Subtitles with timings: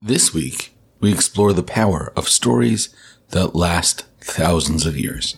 [0.00, 2.94] This week, we explore the power of stories
[3.30, 5.32] that last thousands of years.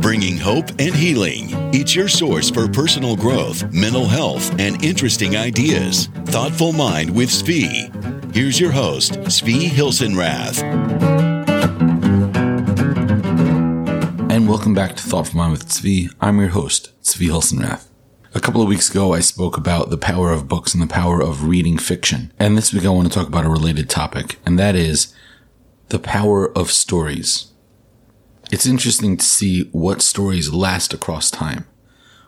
[0.00, 1.48] Bringing hope and healing.
[1.74, 6.06] It's your source for personal growth, mental health, and interesting ideas.
[6.24, 8.34] Thoughtful Mind with Svi.
[8.34, 10.62] Here's your host, Svi Hilsenrath.
[14.30, 16.10] And welcome back to Thoughtful Mind with Svi.
[16.18, 17.89] I'm your host, Svi Hilsenrath.
[18.32, 21.20] A couple of weeks ago, I spoke about the power of books and the power
[21.20, 22.32] of reading fiction.
[22.38, 25.12] And this week, I want to talk about a related topic, and that is
[25.88, 27.50] the power of stories.
[28.52, 31.66] It's interesting to see what stories last across time,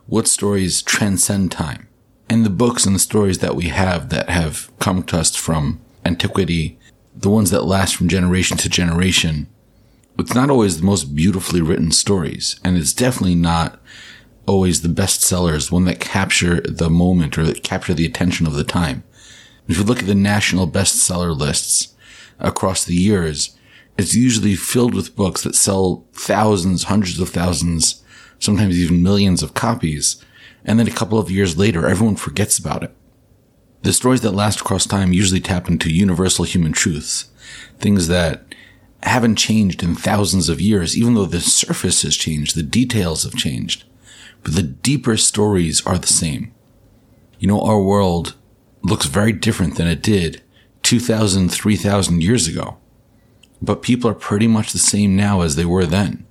[0.07, 1.87] what stories transcend time.
[2.29, 5.81] And the books and the stories that we have that have come to us from
[6.05, 6.81] antiquity,
[7.15, 9.47] the ones that last from generation to generation,
[10.19, 13.81] it's not always the most beautifully written stories, and it's definitely not
[14.47, 18.55] always the best sellers, one that capture the moment or that capture the attention of
[18.55, 19.05] the time.
[19.69, 21.95] If you look at the national bestseller lists
[22.39, 23.57] across the years,
[23.97, 28.03] it's usually filled with books that sell thousands, hundreds of thousands,
[28.39, 30.23] sometimes even millions of copies.
[30.65, 32.95] And then a couple of years later, everyone forgets about it.
[33.83, 37.31] The stories that last across time usually tap into universal human truths,
[37.79, 38.55] things that
[39.03, 43.35] haven't changed in thousands of years, even though the surface has changed, the details have
[43.35, 43.85] changed
[44.43, 46.53] but the deeper stories are the same.
[47.39, 48.35] You know, our world
[48.83, 50.43] looks very different than it did
[50.83, 52.79] 2,000, 3,000 years ago.
[53.61, 56.27] But people are pretty much the same now as they were then.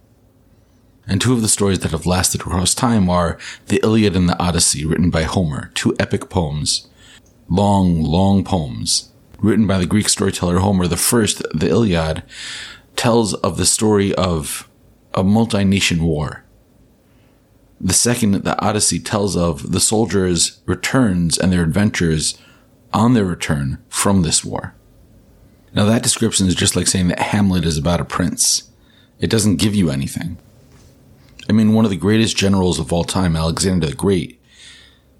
[1.07, 4.39] And two of the stories that have lasted across time are the Iliad and the
[4.41, 6.87] Odyssey, written by Homer, two epic poems.
[7.49, 10.87] Long, long poems, written by the Greek storyteller Homer.
[10.87, 12.23] The first, the Iliad,
[12.95, 14.69] tells of the story of
[15.13, 16.43] a multi-nation war
[17.83, 22.37] the second, the Odyssey tells of the soldiers' returns and their adventures
[22.93, 24.75] on their return from this war.
[25.73, 28.69] Now that description is just like saying that Hamlet is about a prince.
[29.19, 30.37] It doesn't give you anything.
[31.49, 34.39] I mean, one of the greatest generals of all time, Alexander the Great,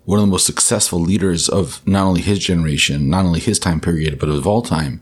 [0.06, 3.80] one of the most successful leaders of not only his generation, not only his time
[3.80, 5.02] period, but of all time,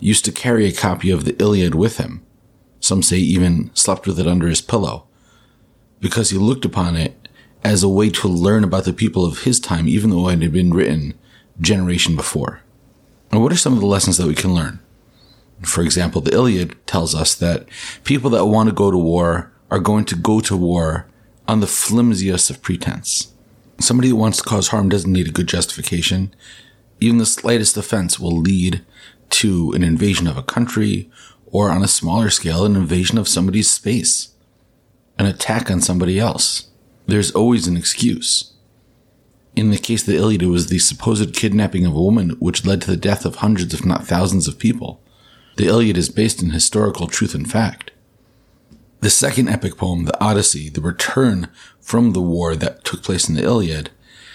[0.00, 2.24] used to carry a copy of the Iliad with him.
[2.80, 5.07] Some say even slept with it under his pillow
[6.00, 7.28] because he looked upon it
[7.64, 10.52] as a way to learn about the people of his time, even though it had
[10.52, 11.14] been written
[11.60, 12.60] generation before.
[13.30, 14.80] And what are some of the lessons that we can learn?
[15.62, 17.66] For example, the Iliad tells us that
[18.04, 21.06] people that want to go to war are going to go to war
[21.46, 23.32] on the flimsiest of pretense.
[23.80, 26.34] Somebody who wants to cause harm doesn't need a good justification.
[27.00, 28.84] Even the slightest offense will lead
[29.30, 31.10] to an invasion of a country
[31.46, 34.34] or on a smaller scale, an invasion of somebody's space
[35.18, 36.68] an attack on somebody else.
[37.06, 38.52] There's always an excuse.
[39.56, 42.64] In the case of the Iliad, it was the supposed kidnapping of a woman which
[42.64, 45.02] led to the death of hundreds, if not thousands, of people.
[45.56, 47.90] The Iliad is based in historical truth and fact.
[49.00, 51.48] The second epic poem, the Odyssey, the return
[51.80, 53.90] from the war that took place in the Iliad,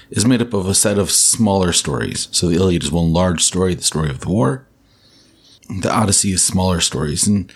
[0.09, 2.27] is made up of a set of smaller stories.
[2.31, 4.67] So the Iliad is one large story, the story of the war.
[5.81, 7.51] The Odyssey is smaller stories, and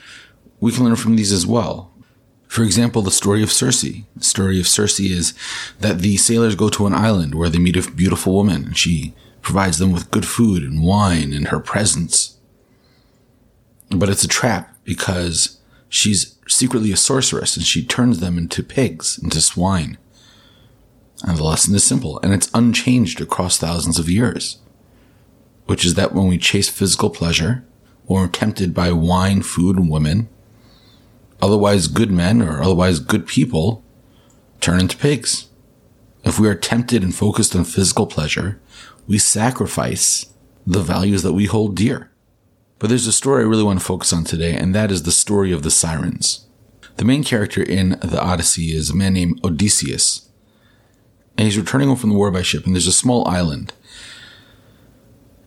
[0.60, 1.92] we can learn from these as well.
[2.48, 3.82] For example, the story of Circe.
[3.82, 5.34] The story of Circe is
[5.80, 9.14] that the sailors go to an island where they meet a beautiful woman and she
[9.42, 12.38] provides them with good food and wine and her presence.
[13.90, 15.60] But it's a trap because
[15.90, 19.98] she's secretly a sorceress and she turns them into pigs, into swine.
[21.24, 24.58] And the lesson is simple and it's unchanged across thousands of years,
[25.66, 27.66] which is that when we chase physical pleasure
[28.06, 30.30] or are tempted by wine, food, and women,
[31.48, 33.84] otherwise good men or otherwise good people
[34.60, 35.48] turn into pigs.
[36.24, 38.60] If we are tempted and focused on physical pleasure,
[39.08, 40.26] we sacrifice
[40.66, 42.12] the values that we hold dear.
[42.80, 45.12] But there's a story I really want to focus on today, and that is the
[45.12, 46.46] story of the sirens.
[46.98, 50.30] The main character in the Odyssey is a man named Odysseus.
[51.38, 53.74] And he's returning home from the war by ship, and there's a small island.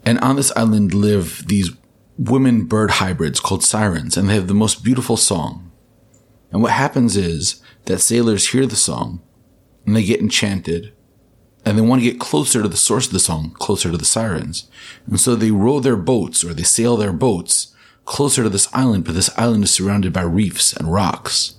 [0.04, 1.70] And on this island live these
[2.16, 5.69] women bird hybrids called sirens, and they have the most beautiful song.
[6.52, 9.22] And what happens is that sailors hear the song
[9.86, 10.92] and they get enchanted
[11.64, 14.04] and they want to get closer to the source of the song, closer to the
[14.04, 14.68] sirens.
[15.06, 17.74] And so they row their boats or they sail their boats
[18.04, 21.56] closer to this island, but this island is surrounded by reefs and rocks.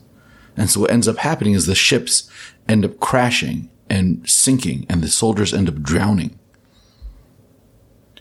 [0.57, 2.29] And so what ends up happening is the ships
[2.67, 6.37] end up crashing and sinking and the soldiers end up drowning.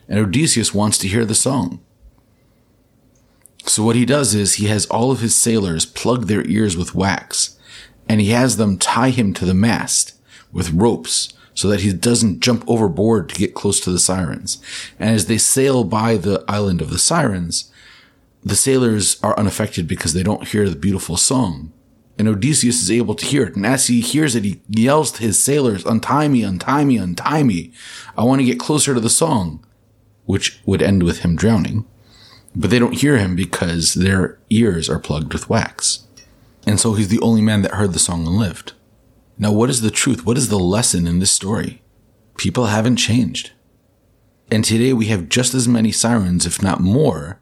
[0.08, 1.80] And Odysseus wants to hear the song.
[3.70, 6.96] So what he does is he has all of his sailors plug their ears with
[6.96, 7.56] wax
[8.08, 10.20] and he has them tie him to the mast
[10.50, 14.60] with ropes so that he doesn't jump overboard to get close to the sirens.
[14.98, 17.70] And as they sail by the island of the sirens,
[18.42, 21.72] the sailors are unaffected because they don't hear the beautiful song.
[22.18, 23.54] And Odysseus is able to hear it.
[23.54, 27.44] And as he hears it, he yells to his sailors, untie me, untie me, untie
[27.44, 27.72] me.
[28.18, 29.64] I want to get closer to the song,
[30.24, 31.86] which would end with him drowning.
[32.54, 36.06] But they don't hear him because their ears are plugged with wax.
[36.66, 38.72] And so he's the only man that heard the song and lived.
[39.38, 40.26] Now, what is the truth?
[40.26, 41.82] What is the lesson in this story?
[42.36, 43.52] People haven't changed.
[44.50, 47.40] And today we have just as many sirens, if not more,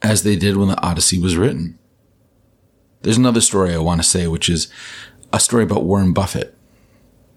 [0.00, 1.78] as they did when the Odyssey was written.
[3.02, 4.68] There's another story I want to say, which is
[5.32, 6.56] a story about Warren Buffett.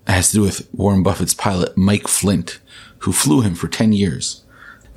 [0.07, 2.59] It has to do with Warren Buffett's pilot, Mike Flint,
[2.99, 4.44] who flew him for 10 years.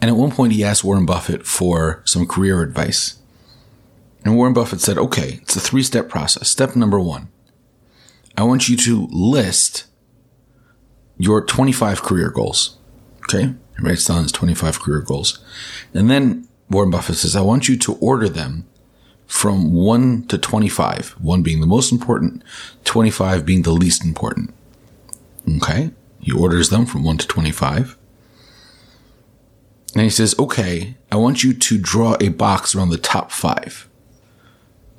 [0.00, 3.18] And at one point, he asked Warren Buffett for some career advice.
[4.24, 6.48] And Warren Buffett said, okay, it's a three step process.
[6.48, 7.28] Step number one
[8.36, 9.86] I want you to list
[11.18, 12.78] your 25 career goals.
[13.22, 13.54] Okay.
[13.76, 15.44] He writes down his 25 career goals.
[15.92, 18.66] And then Warren Buffett says, I want you to order them
[19.26, 22.42] from 1 to 25, 1 being the most important,
[22.84, 24.54] 25 being the least important.
[25.56, 25.90] Okay.
[26.20, 27.97] He orders them from 1 to 25.
[29.94, 33.88] And he says, okay, I want you to draw a box around the top five.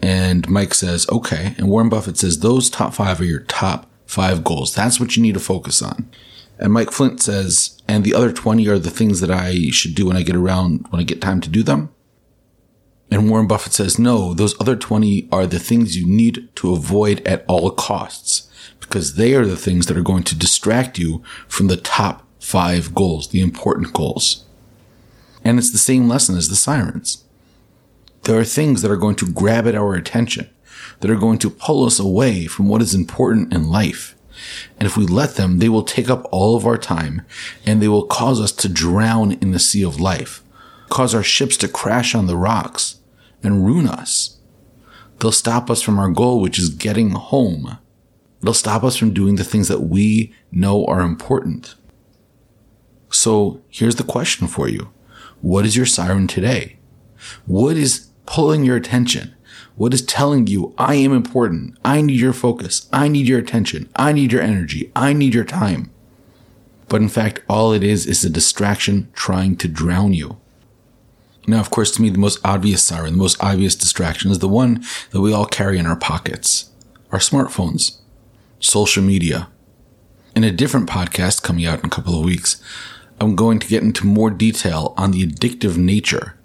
[0.01, 1.53] And Mike says, okay.
[1.57, 4.73] And Warren Buffett says, those top five are your top five goals.
[4.73, 6.09] That's what you need to focus on.
[6.57, 10.07] And Mike Flint says, and the other 20 are the things that I should do
[10.07, 11.93] when I get around, when I get time to do them.
[13.11, 17.25] And Warren Buffett says, no, those other 20 are the things you need to avoid
[17.25, 18.49] at all costs
[18.79, 22.93] because they are the things that are going to distract you from the top five
[22.93, 24.45] goals, the important goals.
[25.49, 27.25] And it's the same lesson as the sirens.
[28.25, 30.47] There are things that are going to grab at our attention,
[30.99, 34.15] that are going to pull us away from what is important in life.
[34.77, 37.23] And if we let them, they will take up all of our time
[37.65, 40.43] and they will cause us to drown in the sea of life,
[40.87, 42.99] cause our ships to crash on the rocks
[43.41, 44.37] and ruin us.
[45.17, 47.79] They'll stop us from our goal, which is getting home.
[48.41, 51.73] They'll stop us from doing the things that we know are important.
[53.09, 54.91] So here's the question for you.
[55.41, 56.77] What is your siren today?
[57.45, 59.35] What is pulling your attention?
[59.75, 61.77] What is telling you, I am important.
[61.85, 62.89] I need your focus.
[62.91, 63.89] I need your attention.
[63.95, 64.91] I need your energy.
[64.95, 65.91] I need your time.
[66.89, 70.37] But in fact, all it is is a distraction trying to drown you.
[71.47, 74.49] Now, of course, to me, the most obvious siren, the most obvious distraction is the
[74.49, 76.71] one that we all carry in our pockets.
[77.11, 77.99] Our smartphones.
[78.59, 79.47] Social media.
[80.35, 82.61] In a different podcast coming out in a couple of weeks,
[83.21, 86.37] I'm going to get into more detail on the addictive nature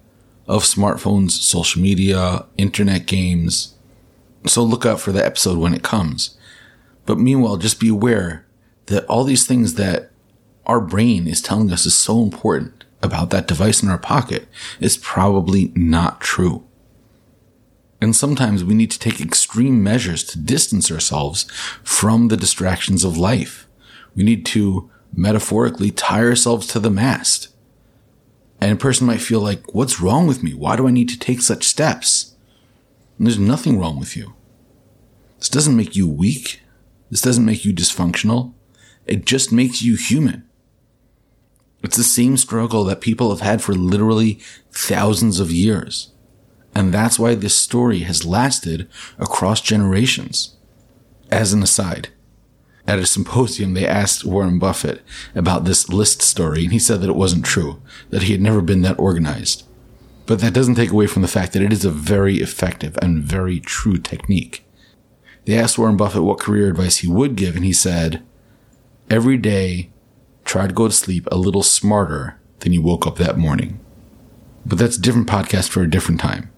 [0.47, 3.75] of smartphones, social media, internet games.
[4.47, 6.37] So look out for the episode when it comes.
[7.07, 8.47] But meanwhile, just be aware
[8.87, 10.11] that all these things that
[10.67, 14.49] our brain is telling us is so important about that device in our pocket
[14.81, 16.67] is probably not true.
[18.01, 21.45] And sometimes we need to take extreme measures to distance ourselves
[21.83, 23.67] from the distractions of life.
[24.15, 27.55] We need to metaphorically tie ourselves to the mast
[28.65, 30.55] and a person might feel like, what's wrong with me?
[30.55, 32.35] Why do I need to take such steps?
[33.19, 34.33] And there's nothing wrong with you.
[35.39, 36.63] This doesn't make you weak.
[37.11, 38.55] This doesn't make you dysfunctional.
[39.05, 40.49] It just makes you human.
[41.83, 44.41] It's the same struggle that people have had for literally
[44.73, 46.13] thousands of years.
[46.75, 50.57] And that's why this story has lasted across generations.
[51.31, 52.09] As an aside,
[52.87, 55.03] at a symposium, they asked Warren Buffett
[55.35, 58.61] about this list story, and he said that it wasn't true, that he had never
[58.61, 59.65] been that organized.
[60.27, 63.23] But that doesn't take away from the fact that it is a very effective and
[63.23, 64.67] very true technique.
[65.45, 68.23] They asked Warren Buffett what career advice he would give, and he said,
[69.11, 69.91] Every day,
[70.45, 73.81] try to go to sleep a little smarter than you woke up that morning.
[74.65, 76.51] But that's a different podcast for a different time.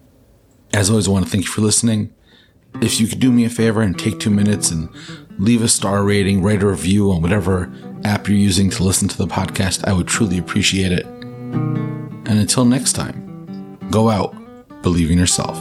[0.73, 2.13] As always, I want to thank you for listening.
[2.81, 4.89] If you could do me a favor and take two minutes and
[5.37, 7.71] leave a star rating, write a review on whatever
[8.03, 9.85] app you're using to listen to the podcast.
[9.85, 11.05] I would truly appreciate it.
[11.05, 14.35] And until next time, go out,
[14.81, 15.57] believe in yourself.